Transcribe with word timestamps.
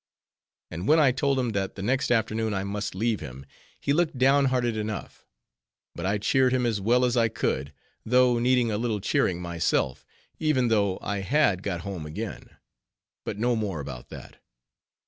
And 0.71 0.87
when 0.87 0.97
I 0.99 1.11
told 1.11 1.37
him 1.37 1.51
that 1.51 1.75
the 1.75 1.83
next 1.83 2.09
afternoon 2.11 2.55
I 2.55 2.63
must 2.63 2.95
leave 2.95 3.19
him; 3.19 3.45
he 3.79 3.93
looked 3.93 4.17
downhearted 4.17 4.75
enough. 4.75 5.27
But 5.93 6.07
I 6.07 6.17
cheered 6.17 6.53
him 6.53 6.65
as 6.65 6.81
well 6.81 7.05
as 7.05 7.15
I 7.15 7.27
could; 7.27 7.71
though 8.03 8.39
needing 8.39 8.71
a 8.71 8.79
little 8.79 8.99
cheering 8.99 9.39
myself; 9.39 10.03
even 10.39 10.69
though 10.69 10.97
I 11.03 11.19
had 11.19 11.61
got 11.61 11.81
home 11.81 12.07
again. 12.07 12.49
But 13.25 13.37
no 13.37 13.55
more 13.55 13.79
about 13.79 14.09
that. 14.09 14.37